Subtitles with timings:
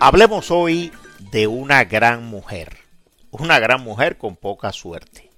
[0.00, 0.92] Hablemos hoy
[1.30, 2.78] de una gran mujer,
[3.30, 5.30] una gran mujer con poca suerte.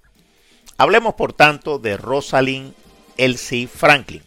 [0.79, 2.75] Hablemos por tanto de Rosalind
[3.17, 4.23] Elsie Franklin,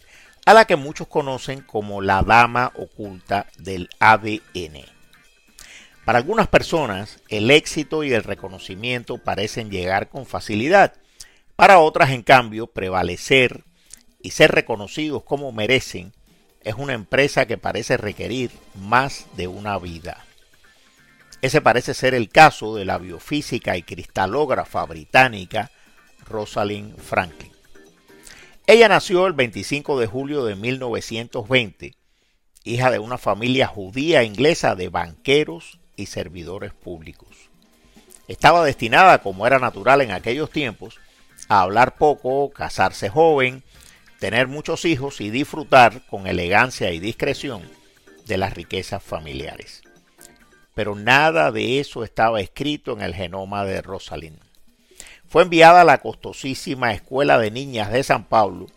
[0.46, 4.86] a la que muchos conocen como la dama oculta del ADN.
[6.06, 10.94] Para algunas personas, el éxito y el reconocimiento parecen llegar con facilidad.
[11.56, 13.64] Para otras, en cambio, prevalecer
[14.22, 16.14] y ser reconocidos como merecen
[16.70, 20.24] es una empresa que parece requerir más de una vida.
[21.42, 25.72] Ese parece ser el caso de la biofísica y cristalógrafa británica
[26.28, 27.52] Rosalind Franklin.
[28.68, 31.96] Ella nació el 25 de julio de 1920,
[32.66, 37.50] hija de una familia judía inglesa de banqueros y servidores públicos.
[38.28, 41.00] Estaba destinada, como era natural en aquellos tiempos,
[41.48, 43.64] a hablar poco, casarse joven,
[44.20, 47.64] tener muchos hijos y disfrutar con elegancia y discreción
[48.26, 49.82] de las riquezas familiares.
[50.76, 54.40] Pero nada de eso estaba escrito en el genoma de Rosalind.
[55.28, 58.68] Fue enviada a la costosísima Escuela de Niñas de San Pablo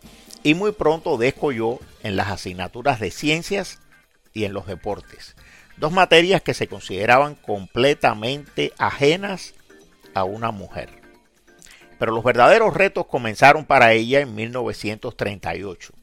[0.43, 3.79] y muy pronto descolló en las asignaturas de ciencias
[4.33, 5.35] y en los deportes,
[5.77, 9.53] dos materias que se consideraban completamente ajenas
[10.13, 11.02] a una mujer.
[12.03, 15.93] Pero los verdaderos retos comenzaron para ella en 1938.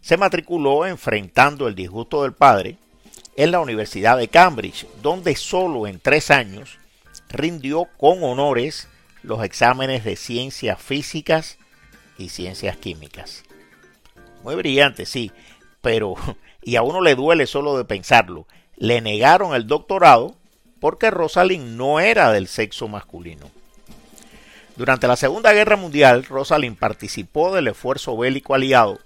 [0.00, 2.78] Se matriculó enfrentando el disgusto del padre
[3.36, 6.78] en la Universidad de Cambridge, donde solo en tres años
[7.28, 8.88] rindió con honores
[9.22, 11.58] los exámenes de ciencias físicas
[12.16, 13.42] y ciencias químicas.
[14.44, 15.30] Muy brillante, sí,
[15.82, 16.14] pero,
[16.62, 18.46] y a uno le duele solo de pensarlo,
[18.78, 20.36] le negaron el doctorado
[20.80, 23.50] porque Rosalind no era del sexo masculino.
[24.76, 28.98] Durante la Segunda Guerra Mundial, Rosalind participó del esfuerzo bélico aliado,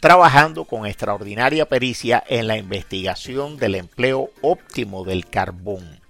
[0.00, 6.00] trabajando con extraordinaria pericia en la investigación del empleo óptimo del carbón.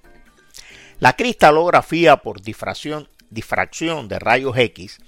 [0.99, 4.99] La cristalografía por difracción, de rayos X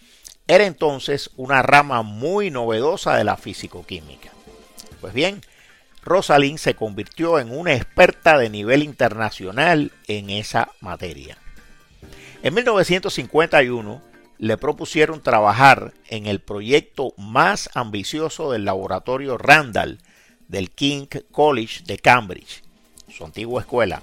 [0.46, 4.30] era entonces una rama muy novedosa de la fisicoquímica.
[5.00, 5.40] Pues bien,
[6.02, 11.38] Rosalind se convirtió en una experta de nivel internacional en esa materia.
[12.44, 14.02] En 1951
[14.36, 19.98] le propusieron trabajar en el proyecto más ambicioso del laboratorio Randall
[20.48, 22.62] del King College de Cambridge,
[23.08, 24.02] su antigua escuela,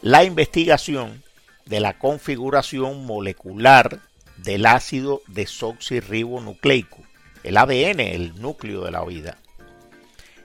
[0.00, 1.22] la investigación
[1.66, 4.00] de la configuración molecular
[4.38, 7.02] del ácido desoxirribonucleico,
[7.42, 9.36] el ADN, el núcleo de la vida.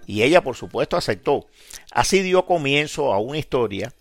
[0.06, 1.48] Y ella, por supuesto, aceptó.
[1.94, 3.94] Así dio comienzo a una historia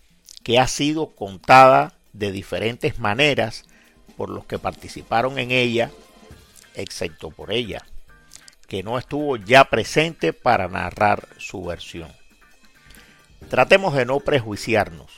[0.43, 3.65] que ha sido contada de diferentes maneras
[4.17, 5.91] por los que participaron en ella,
[6.75, 7.85] excepto por ella,
[8.67, 12.11] que no estuvo ya presente para narrar su versión.
[13.49, 15.11] Tratemos de no prejuiciarnos,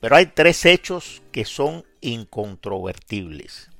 [0.00, 3.70] pero hay tres hechos que son incontrovertibles.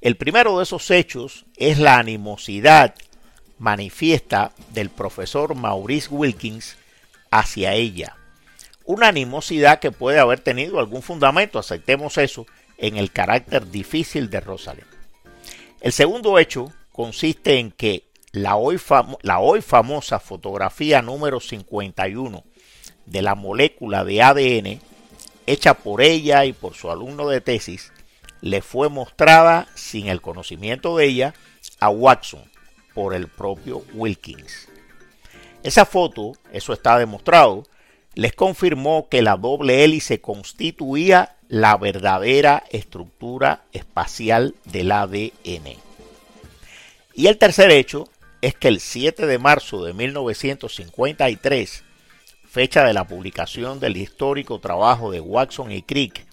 [0.00, 2.94] El primero de esos hechos es la animosidad
[3.58, 6.76] manifiesta del profesor Maurice Wilkins
[7.30, 8.16] hacia ella
[8.86, 12.46] una animosidad que puede haber tenido algún fundamento, aceptemos eso,
[12.78, 14.86] en el carácter difícil de Rosalind.
[15.80, 18.78] El segundo hecho consiste en que la hoy,
[19.22, 22.44] la hoy famosa fotografía número 51
[23.06, 24.80] de la molécula de ADN,
[25.46, 27.92] hecha por ella y por su alumno de tesis,
[28.40, 31.34] le fue mostrada sin el conocimiento de ella
[31.80, 32.44] a Watson
[32.94, 34.68] por el propio Wilkins.
[35.62, 37.64] Esa foto, eso está demostrado,
[38.16, 45.76] les confirmó que la doble hélice constituía la verdadera estructura espacial del ADN.
[47.14, 48.08] Y el tercer hecho
[48.40, 51.84] es que el 7 de marzo de 1953,
[52.48, 56.24] fecha de la publicación del histórico trabajo de Watson y Crick,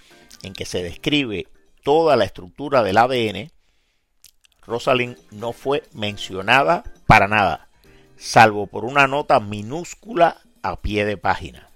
[0.42, 1.48] en que se describe
[1.84, 3.52] toda la estructura del ADN,
[4.66, 7.68] Rosalind no fue mencionada para nada,
[8.16, 11.73] salvo por una nota minúscula a pie de página.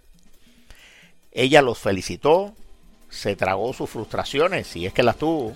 [1.38, 2.56] Ella los felicitó,
[3.10, 5.56] se tragó sus frustraciones, si es que las tuvo,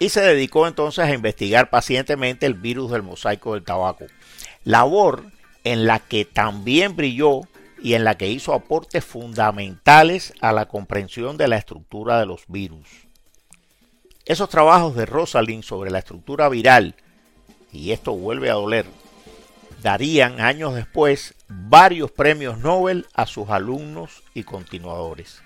[0.00, 4.06] y se dedicó entonces a investigar pacientemente el virus del mosaico del tabaco.
[4.64, 5.26] Labor
[5.62, 7.42] en la que también brilló
[7.80, 12.42] y en la que hizo aportes fundamentales a la comprensión de la estructura de los
[12.48, 12.88] virus.
[14.24, 16.96] Esos trabajos de Rosalind sobre la estructura viral,
[17.70, 18.86] y esto vuelve a doler,
[19.82, 21.34] darían años después
[21.68, 25.42] varios premios Nobel a sus alumnos y continuadores.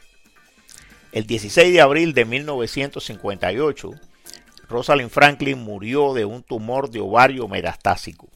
[1.13, 3.91] El 16 de abril de 1958,
[4.69, 8.29] Rosalind Franklin murió de un tumor de ovario metastásico.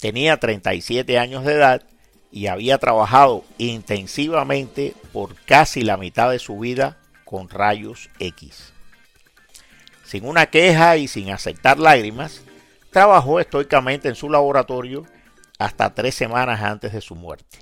[0.00, 1.82] Tenía 37 años de edad
[2.30, 8.72] y había trabajado intensivamente por casi la mitad de su vida con rayos X.
[10.04, 12.42] Sin una queja y sin aceptar lágrimas,
[12.90, 15.04] trabajó estoicamente en su laboratorio
[15.58, 17.58] hasta tres semanas antes de su muerte.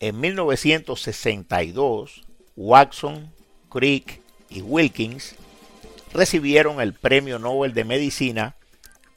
[0.00, 2.24] En 1962,
[2.56, 3.32] Watson,
[3.70, 5.36] Crick y Wilkins
[6.12, 8.56] recibieron el Premio Nobel de Medicina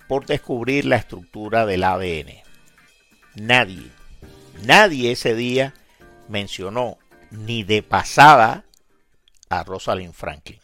[0.07, 2.43] por descubrir la estructura del ADN.
[3.35, 3.89] Nadie,
[4.63, 5.73] nadie ese día
[6.29, 6.97] mencionó
[7.31, 8.63] ni de pasada
[9.49, 10.59] a Rosalind Franklin.